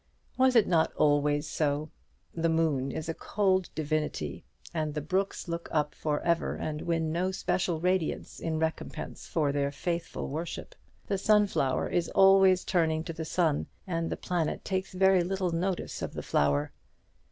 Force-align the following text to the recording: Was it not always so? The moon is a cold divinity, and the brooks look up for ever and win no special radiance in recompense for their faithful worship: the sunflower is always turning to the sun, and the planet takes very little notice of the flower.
Was 0.35 0.55
it 0.55 0.67
not 0.67 0.91
always 0.95 1.45
so? 1.47 1.91
The 2.33 2.49
moon 2.49 2.91
is 2.91 3.07
a 3.07 3.13
cold 3.13 3.69
divinity, 3.75 4.43
and 4.73 4.95
the 4.95 4.99
brooks 4.99 5.47
look 5.47 5.69
up 5.71 5.93
for 5.93 6.21
ever 6.21 6.55
and 6.55 6.81
win 6.81 7.11
no 7.11 7.29
special 7.29 7.79
radiance 7.79 8.39
in 8.39 8.57
recompense 8.57 9.27
for 9.27 9.51
their 9.51 9.71
faithful 9.71 10.27
worship: 10.27 10.73
the 11.05 11.19
sunflower 11.19 11.87
is 11.89 12.09
always 12.15 12.65
turning 12.65 13.03
to 13.03 13.13
the 13.13 13.25
sun, 13.25 13.67
and 13.85 14.09
the 14.09 14.17
planet 14.17 14.65
takes 14.65 14.91
very 14.91 15.23
little 15.23 15.51
notice 15.51 16.01
of 16.01 16.15
the 16.15 16.23
flower. 16.23 16.71